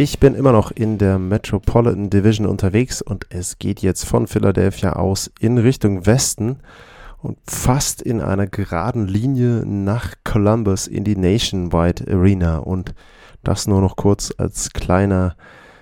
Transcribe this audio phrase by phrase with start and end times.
[0.00, 4.92] Ich bin immer noch in der Metropolitan Division unterwegs und es geht jetzt von Philadelphia
[4.92, 6.60] aus in Richtung Westen
[7.20, 12.58] und fast in einer geraden Linie nach Columbus in die Nationwide Arena.
[12.58, 12.94] Und
[13.42, 15.34] das nur noch kurz als kleiner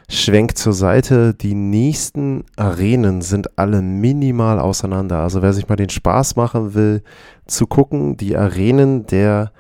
[0.09, 1.35] Schwenk zur Seite.
[1.35, 5.19] Die nächsten Arenen sind alle minimal auseinander.
[5.19, 7.03] Also wer sich mal den Spaß machen will,
[7.47, 9.53] zu gucken, die Arenen der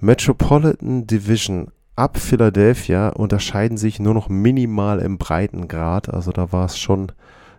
[0.00, 6.12] Metropolitan Division ab Philadelphia unterscheiden sich nur noch minimal im Breitengrad.
[6.12, 7.12] Also da war es schon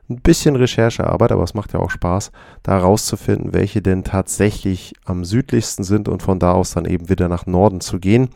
[0.10, 2.32] ein bisschen Recherchearbeit, aber es macht ja auch Spaß,
[2.64, 7.28] da herauszufinden, welche denn tatsächlich am südlichsten sind und von da aus dann eben wieder
[7.28, 8.30] nach Norden zu gehen.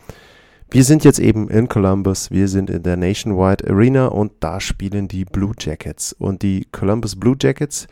[0.71, 5.07] Wir sind jetzt eben in Columbus, wir sind in der Nationwide Arena und da spielen
[5.07, 6.13] die Blue Jackets.
[6.13, 7.87] Und die Columbus Blue Jackets,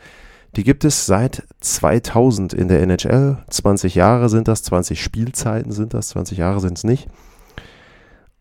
[0.56, 3.38] die gibt es seit 2000 in der NHL.
[3.50, 7.08] 20 Jahre sind das, 20 Spielzeiten sind das, 20 Jahre sind es nicht.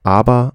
[0.08, 0.54] Aber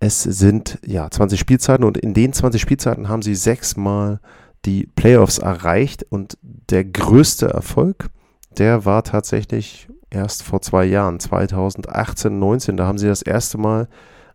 [0.00, 4.20] es sind ja 20 Spielzeiten und in den 20 Spielzeiten haben sie sechsmal
[4.66, 8.10] die Playoffs erreicht und der größte Erfolg,
[8.58, 12.76] der war tatsächlich erst vor zwei Jahren, 2018, 19.
[12.76, 13.88] Da haben sie das erste Mal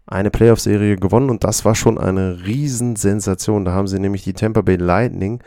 [0.08, 3.64] eine Playoff-Serie gewonnen und das war schon eine Riesensensation.
[3.64, 5.44] Da haben sie nämlich die Tampa Bay Lightning,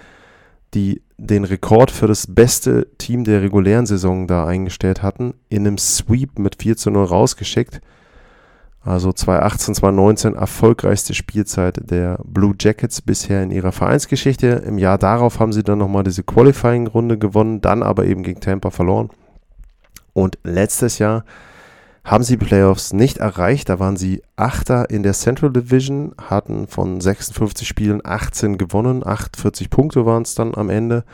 [0.72, 5.78] die den Rekord für das beste Team der regulären Saison da eingestellt hatten, in einem
[5.78, 7.80] Sweep mit 4 zu 0 rausgeschickt.
[8.84, 14.46] Also 2018, 2019 erfolgreichste Spielzeit der Blue Jackets bisher in ihrer Vereinsgeschichte.
[14.66, 18.70] Im Jahr darauf haben sie dann nochmal diese Qualifying-Runde gewonnen, dann aber eben gegen Tampa
[18.70, 19.08] verloren.
[20.12, 21.24] Und letztes Jahr
[22.04, 23.70] haben sie Playoffs nicht erreicht.
[23.70, 29.70] Da waren sie Achter in der Central Division, hatten von 56 Spielen 18 gewonnen, 48
[29.70, 31.04] Punkte waren es dann am Ende.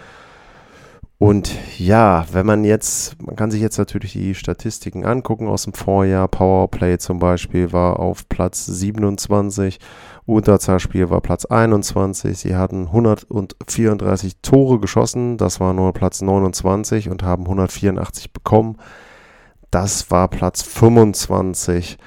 [1.21, 5.75] Und ja, wenn man jetzt, man kann sich jetzt natürlich die Statistiken angucken aus dem
[5.75, 6.29] Vorjahr.
[6.29, 9.79] Powerplay zum Beispiel war auf Platz 27,
[10.25, 12.39] Unterzahlspiel war Platz 21.
[12.39, 18.79] Sie hatten 134 Tore geschossen, das war nur Platz 29 und haben 184 bekommen.
[19.71, 21.99] Das war Platz 25.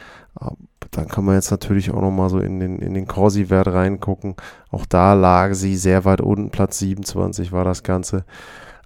[0.89, 4.37] Dann kann man jetzt natürlich auch nochmal so in den, in den Corsi-Wert reingucken.
[4.71, 8.25] Auch da lag sie sehr weit unten, Platz 27 war das Ganze.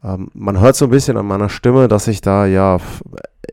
[0.04, 2.78] Ähm, man hört so ein bisschen an meiner Stimme, dass ich da, ja,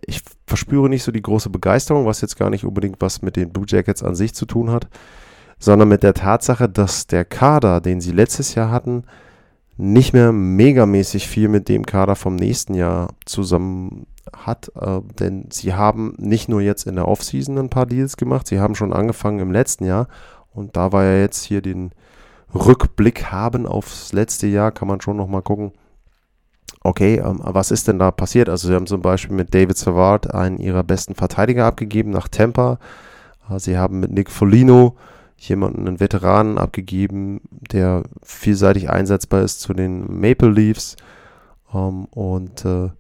[0.07, 3.53] ich verspüre nicht so die große Begeisterung, was jetzt gar nicht unbedingt was mit den
[3.53, 4.89] Blue Jackets an sich zu tun hat,
[5.59, 9.05] sondern mit der Tatsache, dass der Kader, den sie letztes Jahr hatten,
[9.77, 15.75] nicht mehr megamäßig viel mit dem Kader vom nächsten Jahr zusammen hat, äh, denn sie
[15.75, 19.41] haben nicht nur jetzt in der Offseason ein paar Deals gemacht, sie haben schon angefangen
[19.41, 20.09] im letzten Jahr.
[20.53, 21.91] Und da war ja jetzt hier den
[22.55, 25.73] Rückblick haben aufs letzte Jahr, kann man schon nochmal gucken,
[26.83, 28.49] okay, ähm, was ist denn da passiert?
[28.49, 32.79] Also sie haben zum Beispiel mit David Savard einen ihrer besten Verteidiger abgegeben nach Tampa.
[33.51, 34.97] Äh, sie haben mit Nick Folino
[35.37, 40.97] jemanden, einen Veteranen abgegeben, der vielseitig einsetzbar ist zu den Maple Leafs.
[41.73, 42.91] Ähm, und äh,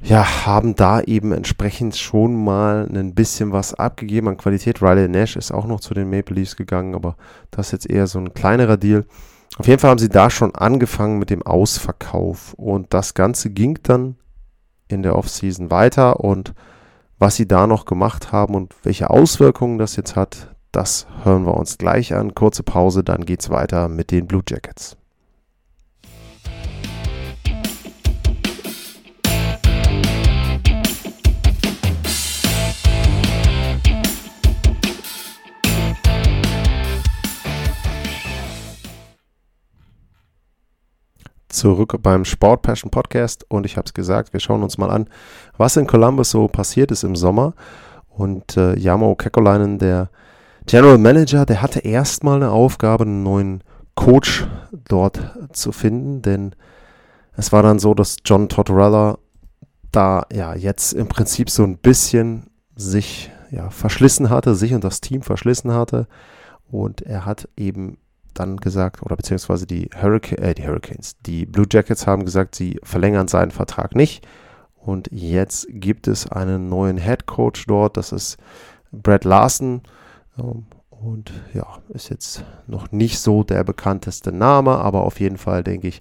[0.00, 4.82] ja, haben da eben entsprechend schon mal ein bisschen was abgegeben an Qualität.
[4.82, 7.16] Riley Nash ist auch noch zu den Maple Leafs gegangen, aber
[7.50, 9.06] das ist jetzt eher so ein kleinerer Deal.
[9.58, 13.78] Auf jeden Fall haben sie da schon angefangen mit dem Ausverkauf und das Ganze ging
[13.82, 14.16] dann
[14.88, 16.54] in der Offseason weiter und
[17.18, 21.54] was sie da noch gemacht haben und welche Auswirkungen das jetzt hat, das hören wir
[21.54, 22.34] uns gleich an.
[22.34, 24.96] Kurze Pause, dann geht's weiter mit den Blue Jackets.
[41.54, 43.44] Zurück beim Sport Passion Podcast.
[43.48, 45.08] Und ich habe es gesagt, wir schauen uns mal an,
[45.56, 47.54] was in Columbus so passiert ist im Sommer.
[48.08, 50.10] Und äh, Jamo Kekolainen, der
[50.66, 53.62] General Manager, der hatte erstmal eine Aufgabe, einen neuen
[53.94, 55.20] Coach dort
[55.52, 56.54] zu finden, denn
[57.36, 59.18] es war dann so, dass John Tortorella
[59.92, 65.00] da ja jetzt im Prinzip so ein bisschen sich ja verschlissen hatte, sich und das
[65.00, 66.06] Team verschlissen hatte.
[66.70, 67.98] Und er hat eben
[68.34, 72.80] dann gesagt, oder beziehungsweise die, Hurricane, äh, die Hurricanes, die Blue Jackets haben gesagt, sie
[72.82, 74.26] verlängern seinen Vertrag nicht.
[74.76, 78.36] Und jetzt gibt es einen neuen Head Coach dort, das ist
[78.92, 79.82] Brad Larson.
[80.38, 85.62] Ähm, Und ja, ist jetzt noch nicht so der bekannteste Name, aber auf jeden Fall
[85.62, 86.00] denke ich,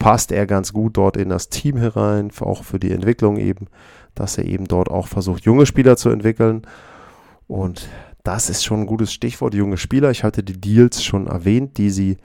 [0.00, 3.66] passt er ganz gut dort in das Team herein, auch für die Entwicklung eben,
[4.14, 6.62] dass er eben dort auch versucht, junge Spieler zu entwickeln.
[7.46, 7.88] Und
[8.22, 10.10] das ist schon ein gutes Stichwort, junge Spieler.
[10.10, 12.16] Ich hatte die Deals schon erwähnt, die sie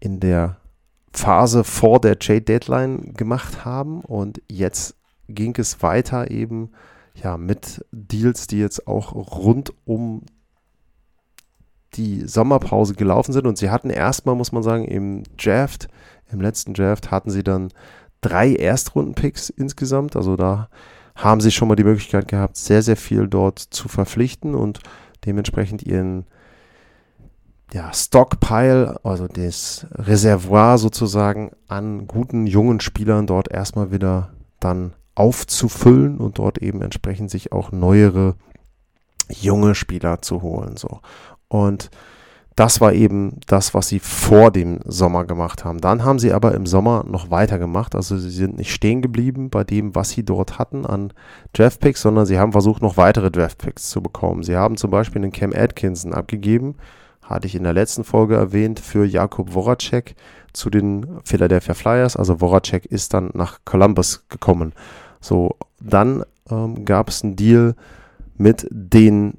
[0.00, 0.56] in der
[1.12, 4.00] Phase vor der Trade Deadline gemacht haben.
[4.00, 4.96] Und jetzt
[5.28, 6.72] ging es weiter eben
[7.14, 10.22] ja, mit Deals, die jetzt auch rund um
[11.94, 13.46] die Sommerpause gelaufen sind.
[13.46, 15.88] Und sie hatten erstmal, muss man sagen, im Draft,
[16.30, 17.68] im letzten Draft hatten sie dann
[18.22, 20.16] drei Erstrunden-Picks insgesamt.
[20.16, 20.68] Also da
[21.14, 24.80] haben sie schon mal die Möglichkeit gehabt, sehr, sehr viel dort zu verpflichten und
[25.24, 26.26] dementsprechend ihren
[27.72, 34.30] ja, Stockpile, also das Reservoir sozusagen an guten jungen Spielern dort erstmal wieder
[34.60, 38.34] dann aufzufüllen und dort eben entsprechend sich auch neuere
[39.28, 40.76] junge Spieler zu holen.
[40.76, 41.00] So.
[41.48, 41.90] Und
[42.56, 45.80] das war eben das, was sie vor dem Sommer gemacht haben.
[45.80, 47.94] Dann haben sie aber im Sommer noch weiter gemacht.
[47.94, 51.12] Also sie sind nicht stehen geblieben bei dem, was sie dort hatten an
[51.54, 54.42] Draftpicks, sondern sie haben versucht, noch weitere Draftpicks zu bekommen.
[54.42, 56.74] Sie haben zum Beispiel den Cam Atkinson abgegeben,
[57.22, 60.14] hatte ich in der letzten Folge erwähnt, für Jakub Voracek
[60.52, 62.16] zu den Philadelphia Flyers.
[62.16, 64.74] Also Voracek ist dann nach Columbus gekommen.
[65.20, 67.74] So, dann ähm, gab es einen Deal
[68.36, 69.38] mit den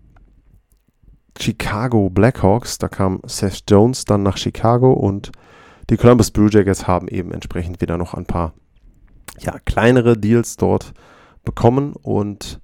[1.40, 2.78] Chicago Blackhawks.
[2.78, 5.32] Da kam Seth Jones dann nach Chicago und
[5.90, 8.54] die Columbus Blue Jackets haben eben entsprechend wieder noch ein paar
[9.40, 10.94] ja, kleinere Deals dort
[11.44, 12.62] bekommen und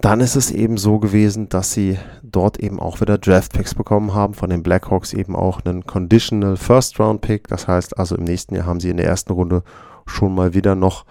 [0.00, 4.14] dann ist es eben so gewesen, dass sie dort eben auch wieder Draft Picks bekommen
[4.14, 7.48] haben, von den Blackhawks eben auch einen Conditional First Round Pick.
[7.48, 9.62] Das heißt also im nächsten Jahr haben sie in der ersten Runde
[10.06, 11.04] schon mal wieder noch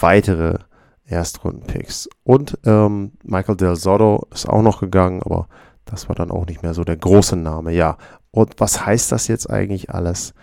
[0.00, 0.58] weitere
[1.06, 2.08] Erstrunden-Picks.
[2.22, 5.48] Und ähm, Michael Del Zotto ist auch noch gegangen, aber
[5.86, 7.72] das war dann auch nicht mehr so der große Name.
[7.72, 7.96] Ja,
[8.30, 10.34] und was heißt das jetzt eigentlich alles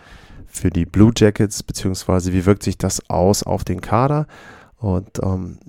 [0.48, 4.26] für die Blue Jackets, beziehungsweise wie wirkt sich das aus auf den Kader?
[4.78, 5.60] Und ähm,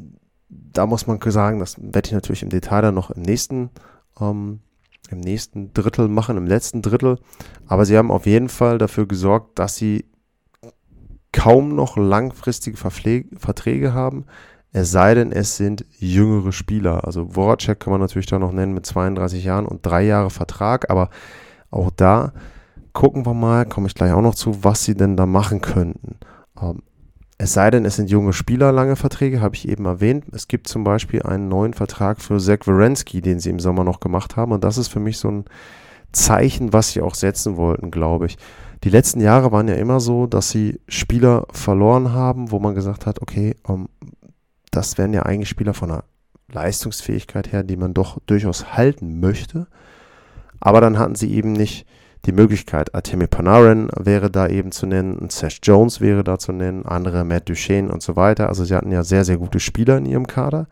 [0.49, 3.71] da muss man sagen, das werde ich natürlich im Detail dann noch im nächsten,
[4.21, 4.61] ähm,
[5.11, 7.19] im nächsten Drittel machen, im letzten Drittel.
[7.67, 10.05] Aber sie haben auf jeden Fall dafür gesorgt, dass sie
[11.33, 14.25] kaum noch langfristige Verpflege, Verträge haben.
[14.77, 17.05] Es sei denn, es sind jüngere Spieler.
[17.05, 20.91] Also Voracek kann man natürlich da noch nennen mit 32 Jahren und drei Jahre Vertrag.
[20.91, 21.11] Aber
[21.71, 22.33] auch da
[22.93, 26.17] gucken wir mal, komme ich gleich auch noch zu, was sie denn da machen könnten.
[26.61, 26.83] Ähm,
[27.39, 30.25] es sei denn, es sind junge Spieler, lange Verträge, habe ich eben erwähnt.
[30.33, 34.01] Es gibt zum Beispiel einen neuen Vertrag für Zach Wierenski, den sie im Sommer noch
[34.01, 34.51] gemacht haben.
[34.51, 35.45] Und das ist für mich so ein
[36.11, 38.39] Zeichen, was sie auch setzen wollten, glaube ich.
[38.83, 43.07] Die letzten Jahre waren ja immer so, dass sie Spieler verloren haben, wo man gesagt
[43.07, 44.11] hat, okay, um, ähm,
[44.75, 46.05] das wären ja eigentlich Spieler von der
[46.53, 49.67] Leistungsfähigkeit her, die man doch durchaus halten möchte.
[50.61, 51.87] Aber dann hatten sie eben nicht
[52.27, 52.95] die Möglichkeit.
[52.95, 57.49] Artemi Panarin wäre da eben zu nennen, Seth Jones wäre da zu nennen, andere Matt
[57.49, 58.49] Duchesne und so weiter.
[58.49, 60.67] Also sie hatten ja sehr, sehr gute Spieler in ihrem Kader.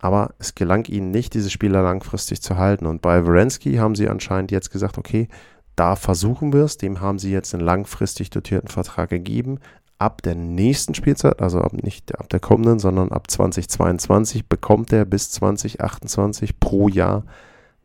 [0.00, 2.86] Aber es gelang ihnen nicht, diese Spieler langfristig zu halten.
[2.86, 5.28] Und bei Werensky haben sie anscheinend jetzt gesagt, okay,
[5.76, 6.76] da versuchen wir es.
[6.76, 9.58] Dem haben sie jetzt einen langfristig dotierten Vertrag gegeben
[9.98, 15.04] ab der nächsten Spielzeit, also ab nicht ab der kommenden, sondern ab 2022 bekommt er
[15.04, 17.24] bis 2028 pro Jahr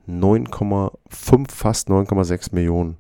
[0.07, 2.97] 9,5, fast 9,6 Millionen.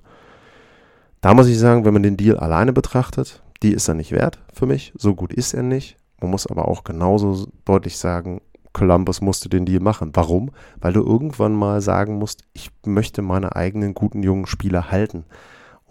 [1.21, 4.39] Da muss ich sagen, wenn man den Deal alleine betrachtet, die ist er nicht wert
[4.53, 4.93] für mich.
[4.97, 5.97] So gut ist er nicht.
[6.19, 8.41] Man muss aber auch genauso deutlich sagen,
[8.73, 10.11] Columbus musste den Deal machen.
[10.13, 10.51] Warum?
[10.79, 15.25] Weil du irgendwann mal sagen musst, ich möchte meine eigenen guten jungen Spieler halten.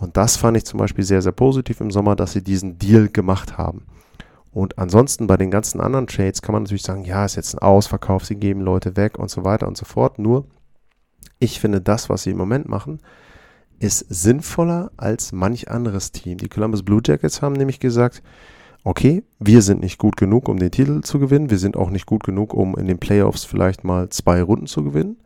[0.02, 3.08] Und das fand ich zum Beispiel sehr, sehr positiv im Sommer, dass sie diesen Deal
[3.08, 3.86] gemacht haben.
[4.50, 7.60] Und ansonsten bei den ganzen anderen Trades kann man natürlich sagen, ja, ist jetzt ein
[7.60, 10.18] Ausverkauf, sie geben Leute weg und so weiter und so fort.
[10.18, 10.46] Nur,
[11.38, 12.98] ich finde, das, was sie im Moment machen,
[13.78, 16.36] ist sinnvoller als manch anderes Team.
[16.36, 18.24] Die Columbus Blue Jackets haben nämlich gesagt,
[18.82, 21.48] okay, wir sind nicht gut genug, um den Titel zu gewinnen.
[21.48, 24.82] Wir sind auch nicht gut genug, um in den Playoffs vielleicht mal zwei Runden zu
[24.82, 25.18] gewinnen.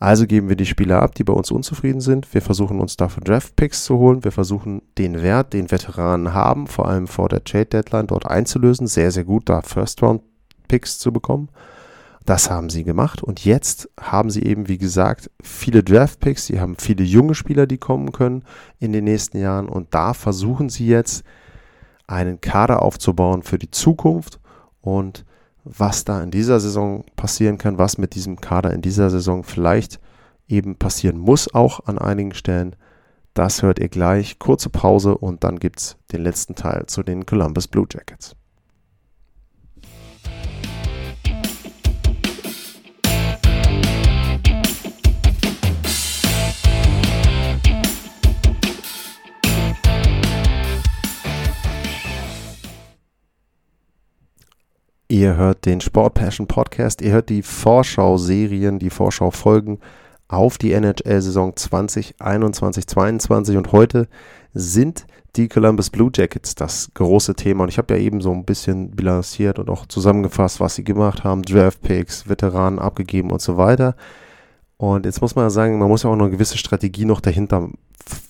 [0.00, 2.32] Also geben wir die Spieler ab, die bei uns unzufrieden sind.
[2.32, 4.24] Wir versuchen uns dafür Draft-Picks zu holen.
[4.24, 8.86] Wir versuchen den Wert, den Veteranen haben, vor allem vor der Trade-Deadline dort einzulösen.
[8.86, 11.50] Sehr, sehr gut, da First-Round-Picks zu bekommen.
[12.24, 16.46] Das haben sie gemacht und jetzt haben sie eben, wie gesagt, viele Draft-Picks.
[16.46, 18.44] Sie haben viele junge Spieler, die kommen können
[18.78, 21.24] in den nächsten Jahren und da versuchen sie jetzt
[22.06, 24.40] einen Kader aufzubauen für die Zukunft
[24.80, 25.26] und
[25.78, 30.00] was da in dieser Saison passieren kann, was mit diesem Kader in dieser Saison vielleicht
[30.48, 32.76] eben passieren muss, auch an einigen Stellen.
[33.34, 34.38] Das hört ihr gleich.
[34.38, 38.34] Kurze Pause und dann gibt es den letzten Teil zu den Columbus Blue Jackets.
[55.10, 57.02] Ihr hört den Sport Passion Podcast.
[57.02, 59.80] Ihr hört die Vorschau-Serien, die Vorschau-Folgen
[60.28, 63.56] auf die NHL-Saison 2021-22.
[63.56, 64.06] Und heute
[64.54, 67.64] sind die Columbus Blue Jackets das große Thema.
[67.64, 71.24] Und ich habe ja eben so ein bisschen bilanziert und auch zusammengefasst, was sie gemacht
[71.24, 71.42] haben.
[71.42, 73.96] Draft Picks, Veteranen abgegeben und so weiter.
[74.76, 77.20] Und jetzt muss man ja sagen, man muss ja auch noch eine gewisse Strategie noch
[77.20, 77.68] dahinter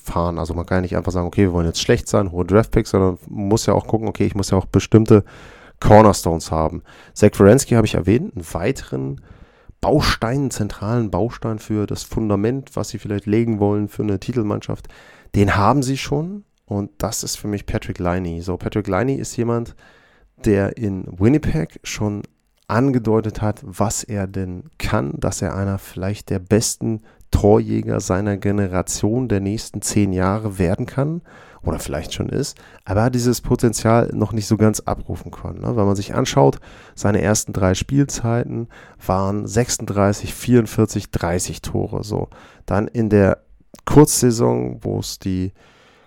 [0.03, 0.39] fahren.
[0.39, 2.71] Also man kann ja nicht einfach sagen, okay, wir wollen jetzt schlecht sein, hohe Draft
[2.71, 5.25] Picks, sondern man muss ja auch gucken, okay, ich muss ja auch bestimmte
[5.81, 6.83] Cornerstones haben.
[7.15, 9.21] Zach Wierenski habe ich erwähnt, einen weiteren
[9.81, 14.89] Baustein, zentralen Baustein für das Fundament, was sie vielleicht legen wollen für eine Titelmannschaft.
[15.35, 18.43] Den haben sie schon und das ist für mich Patrick Liney.
[18.43, 19.75] So, Patrick Liney ist jemand,
[20.45, 22.23] der in Winnipeg schon
[22.69, 29.29] angedeutet hat, was er denn kann, dass er einer vielleicht der besten Torjäger seiner Generation
[29.29, 31.23] der nächsten zehn Jahre werden kann
[31.63, 35.61] oder vielleicht schon ist, aber er hat dieses Potenzial noch nicht so ganz abrufen können.
[35.61, 35.77] Ne?
[35.77, 36.59] Wenn man sich anschaut,
[36.95, 38.69] seine ersten drei Spielzeiten
[39.05, 42.03] waren 36, 44, 30 Tore.
[42.03, 42.29] So.
[42.67, 43.43] Dann in der
[43.85, 45.53] Kurzsaison, wo es die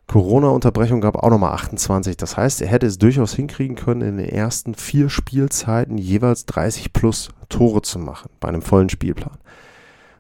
[0.08, 2.18] Corona-Unterbrechung gab, auch nochmal 28.
[2.18, 6.94] Das heißt, er hätte es durchaus hinkriegen können, in den ersten vier Spielzeiten jeweils 30
[6.94, 9.38] plus Tore zu machen bei einem vollen Spielplan.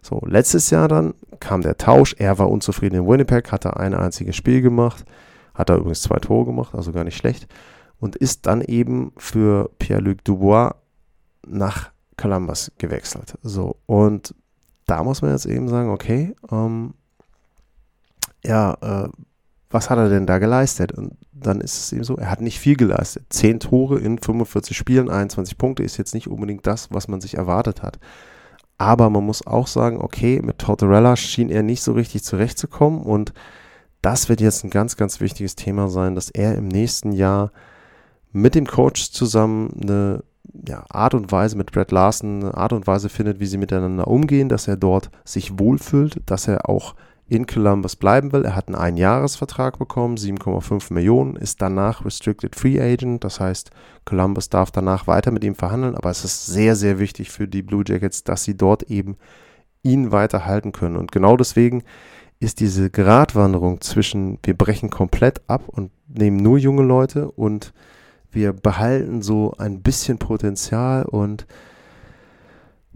[0.03, 2.15] So, letztes Jahr dann kam der Tausch.
[2.19, 5.05] Er war unzufrieden in Winnipeg, hatte ein einziges Spiel gemacht.
[5.53, 7.47] Hat er übrigens zwei Tore gemacht, also gar nicht schlecht.
[7.99, 10.75] Und ist dann eben für Pierre-Luc Dubois
[11.47, 13.37] nach Columbus gewechselt.
[13.43, 14.35] So, und
[14.85, 16.95] da muss man jetzt eben sagen, okay, ähm,
[18.43, 19.09] ja, äh,
[19.69, 20.91] was hat er denn da geleistet?
[20.91, 23.25] Und dann ist es eben so, er hat nicht viel geleistet.
[23.29, 27.35] Zehn Tore in 45 Spielen, 21 Punkte ist jetzt nicht unbedingt das, was man sich
[27.35, 27.99] erwartet hat.
[28.77, 33.33] Aber man muss auch sagen, okay, mit Tortorella schien er nicht so richtig zurechtzukommen und
[34.01, 37.51] das wird jetzt ein ganz, ganz wichtiges Thema sein, dass er im nächsten Jahr
[38.33, 40.23] mit dem Coach zusammen eine
[40.67, 44.07] ja, Art und Weise mit Brad Larson, eine Art und Weise findet, wie sie miteinander
[44.07, 46.95] umgehen, dass er dort sich wohlfühlt, dass er auch
[47.27, 48.45] in Columbus bleiben will.
[48.45, 53.23] Er hat einen Einjahresvertrag bekommen, 7,5 Millionen, ist danach Restricted Free Agent.
[53.23, 53.71] Das heißt,
[54.05, 57.61] Columbus darf danach weiter mit ihm verhandeln, aber es ist sehr, sehr wichtig für die
[57.61, 59.17] Blue Jackets, dass sie dort eben
[59.83, 60.97] ihn weiter halten können.
[60.97, 61.83] Und genau deswegen
[62.39, 67.73] ist diese Gratwanderung zwischen wir brechen komplett ab und nehmen nur junge Leute und
[68.31, 71.45] wir behalten so ein bisschen Potenzial und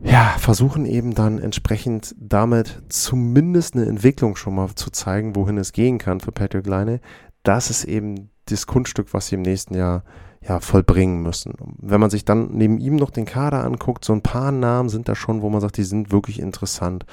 [0.03, 5.73] ja, versuchen eben dann entsprechend damit zumindest eine Entwicklung schon mal zu zeigen, wohin es
[5.73, 6.99] gehen kann für Patrick Leine.
[7.43, 10.03] Das ist eben das Kunststück, was sie im nächsten Jahr
[10.47, 11.53] ja, vollbringen müssen.
[11.79, 15.09] Wenn man sich dann neben ihm noch den Kader anguckt, so ein paar Namen sind
[15.09, 17.05] da schon, wo man sagt, die sind wirklich interessant.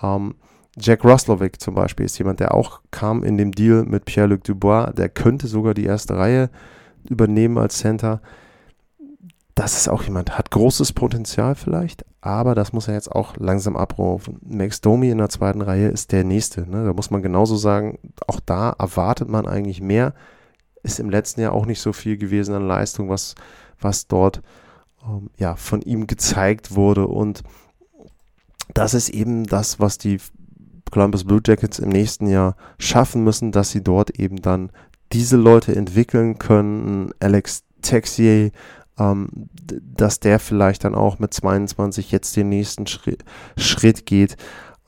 [0.00, 0.34] Ähm,
[0.78, 4.92] Jack Roslovic zum Beispiel ist jemand, der auch kam in dem Deal mit Pierre-Luc Dubois.
[4.92, 6.48] Der könnte sogar die erste Reihe
[7.08, 8.22] übernehmen als Center
[9.60, 13.76] das ist auch jemand, hat großes Potenzial vielleicht, aber das muss er jetzt auch langsam
[13.76, 14.38] abrufen.
[14.40, 16.62] Max Domi in der zweiten Reihe ist der nächste.
[16.62, 16.86] Ne?
[16.86, 20.14] Da muss man genauso sagen, auch da erwartet man eigentlich mehr.
[20.82, 23.34] Ist im letzten Jahr auch nicht so viel gewesen an Leistung, was,
[23.78, 24.40] was dort
[25.06, 27.06] ähm, ja, von ihm gezeigt wurde.
[27.06, 27.42] Und
[28.72, 30.20] das ist eben das, was die
[30.90, 34.72] Columbus Blue Jackets im nächsten Jahr schaffen müssen, dass sie dort eben dann
[35.12, 37.10] diese Leute entwickeln können.
[37.20, 38.52] Alex Texier,
[39.00, 39.28] ähm,
[39.82, 43.24] dass der vielleicht dann auch mit 22 jetzt den nächsten Schritt,
[43.56, 44.36] Schritt geht.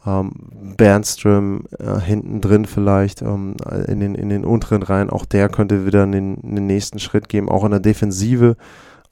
[0.04, 0.32] Ähm,
[0.76, 5.86] Bernström äh, hinten drin vielleicht ähm, in, den, in den unteren Reihen, auch der könnte
[5.86, 8.56] wieder den, den nächsten Schritt geben, auch in der Defensive.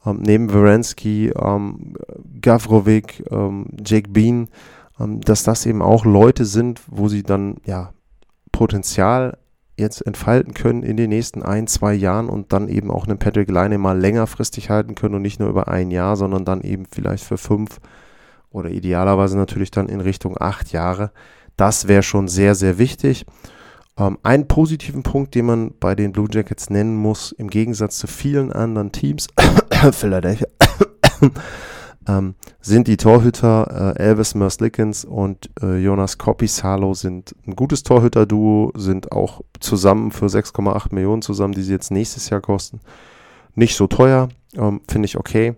[0.04, 1.95] Ähm, neben Werensky, ähm,
[2.40, 4.49] Gavrovic, ähm, Jake Bean,
[4.99, 7.92] ähm, dass das eben auch Leute sind, wo sie dann ja
[8.50, 9.38] Potenzial
[9.77, 13.50] jetzt entfalten können in den nächsten ein, zwei Jahren und dann eben auch einen Patrick
[13.50, 17.25] Line mal längerfristig halten können und nicht nur über ein Jahr, sondern dann eben vielleicht
[17.25, 17.81] für fünf
[18.50, 21.12] oder idealerweise natürlich dann in Richtung acht Jahre.
[21.57, 23.27] Das wäre schon sehr, sehr wichtig.
[23.97, 28.07] Ähm, einen positiven Punkt, den man bei den Blue Jackets nennen muss, im Gegensatz zu
[28.07, 29.29] vielen anderen Teams,
[29.93, 30.49] Philadelphia,
[32.11, 38.73] ähm, sind die Torhüter äh, Elvis Merslickens und äh, Jonas Kopisalo sind ein gutes Torhüter-Duo,
[38.76, 42.81] sind auch zusammen für 6,8 Millionen zusammen, die sie jetzt nächstes Jahr kosten.
[43.55, 45.55] Nicht so teuer, ähm, finde ich okay.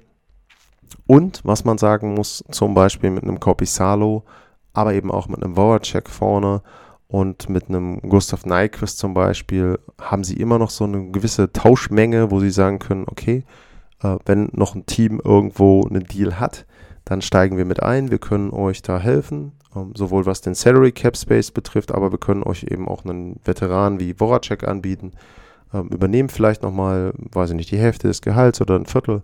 [1.06, 4.25] Und was man sagen muss, zum Beispiel mit einem Kopisalo,
[4.73, 6.62] aber eben auch mit einem Voracek vorne
[7.09, 12.30] und mit einem Gustav Nyquist zum Beispiel, haben sie immer noch so eine gewisse Tauschmenge,
[12.30, 13.44] wo sie sagen können, okay,
[14.02, 16.66] äh, wenn noch ein Team irgendwo einen Deal hat,
[17.04, 18.11] dann steigen wir mit ein.
[18.11, 22.18] Wir können euch da helfen, ähm, sowohl was den Salary Cap Space betrifft, aber wir
[22.18, 25.12] können euch eben auch einen Veteran wie Voracek anbieten.
[25.75, 29.23] Ähm, übernehmen vielleicht nochmal, weiß ich nicht, die Hälfte des Gehalts oder ein Viertel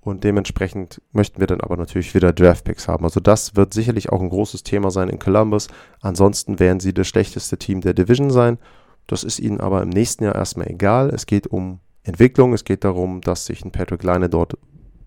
[0.00, 3.04] Und dementsprechend möchten wir dann aber natürlich wieder Draftpicks haben.
[3.04, 5.68] Also das wird sicherlich auch ein großes Thema sein in Columbus.
[6.02, 8.58] Ansonsten werden sie das schlechteste Team der Division sein.
[9.06, 11.10] Das ist ihnen aber im nächsten Jahr erstmal egal.
[11.10, 12.52] Es geht um Entwicklung.
[12.52, 14.56] Es geht darum, dass sich ein Patrick Leine dort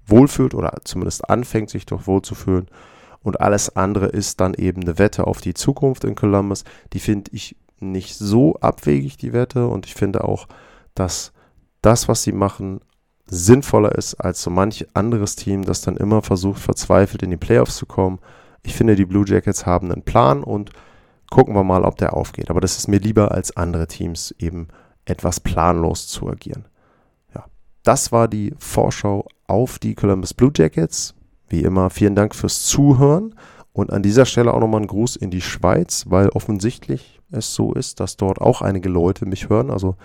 [0.05, 2.67] wohlfühlt oder zumindest anfängt, sich dort wohlzufühlen.
[3.21, 6.63] Und alles andere ist dann eben eine Wette auf die Zukunft in Columbus.
[6.93, 9.67] Die finde ich nicht so abwegig, die Wette.
[9.67, 10.47] Und ich finde auch,
[10.95, 11.33] dass
[11.81, 12.81] das, was sie machen,
[13.29, 17.75] sinnvoller ist als so manch anderes Team, das dann immer versucht, verzweifelt in die Playoffs
[17.75, 18.19] zu kommen.
[18.63, 20.71] Ich finde, die Blue Jackets haben einen Plan und
[21.29, 22.49] gucken wir mal, ob der aufgeht.
[22.49, 24.69] Aber das ist mir lieber als andere Teams eben
[25.05, 26.65] etwas planlos zu agieren.
[27.87, 31.15] Das war die Vorschau auf die Columbus Blue Jackets.
[31.47, 33.33] Wie immer, vielen Dank fürs Zuhören.
[33.71, 37.71] Und an dieser Stelle auch nochmal ein Gruß in die Schweiz, weil offensichtlich es so
[37.71, 39.71] ist, dass dort auch einige Leute mich hören.
[39.71, 39.95] Also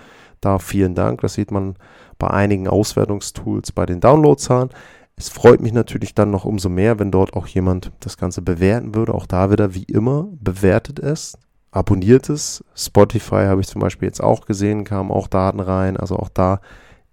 [0.40, 1.22] da vielen Dank.
[1.22, 1.74] Das sieht man
[2.20, 4.68] bei einigen Auswertungstools bei den Downloadzahlen.
[5.16, 8.94] Es freut mich natürlich dann noch umso mehr, wenn dort auch jemand das Ganze bewerten
[8.94, 9.12] würde.
[9.12, 11.36] Auch da wieder, wie immer, bewertet es,
[11.72, 12.62] abonniert es.
[12.76, 15.96] Spotify habe ich zum Beispiel jetzt auch gesehen, kamen auch Daten rein.
[15.96, 16.60] Also auch da,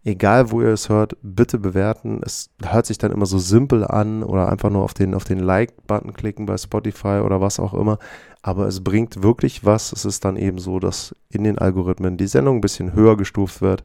[0.03, 2.21] egal wo ihr es hört, bitte bewerten.
[2.23, 5.39] Es hört sich dann immer so simpel an oder einfach nur auf den, auf den
[5.39, 7.99] Like-Button klicken bei Spotify oder was auch immer
[8.41, 9.91] aber es bringt wirklich was.
[9.91, 13.61] Es ist dann eben so, dass in den Algorithmen die Sendung ein bisschen höher gestuft
[13.61, 13.83] wird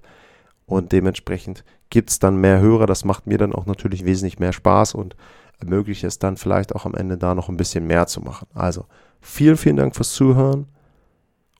[0.66, 2.86] und dementsprechend gibt es dann mehr Hörer.
[2.86, 5.16] Das macht mir dann auch natürlich wesentlich mehr Spaß und
[5.58, 8.48] ermöglicht es dann vielleicht auch am Ende da noch ein bisschen mehr zu machen.
[8.54, 8.86] Also
[9.20, 10.66] vielen, vielen Dank fürs Zuhören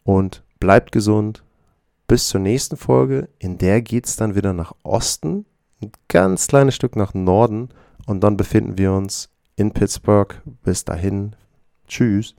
[0.05, 1.44] und bleibt gesund.
[2.07, 3.29] Bis zur nächsten Folge.
[3.39, 5.47] In der geht es dann wieder nach Osten,
[5.81, 7.71] ein ganz kleines Stück nach Norden
[8.07, 10.43] und dann befinden wir uns in Pittsburgh.
[10.63, 11.35] Bis dahin.
[11.89, 12.35] Tschüss.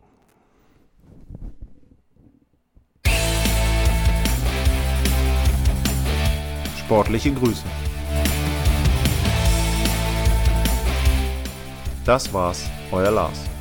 [6.78, 7.64] Sportliche Grüße.
[12.06, 13.55] Das war's, euer Lars.